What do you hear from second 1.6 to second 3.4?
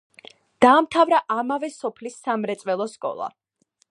სოფლის სამრეწველო სკოლა.